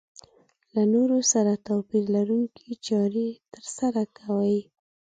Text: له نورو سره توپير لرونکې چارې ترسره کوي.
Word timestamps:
له 0.73 0.83
نورو 0.93 1.17
سره 1.33 1.53
توپير 1.67 2.05
لرونکې 2.15 2.69
چارې 2.87 3.27
ترسره 3.53 4.03
کوي. 4.19 4.59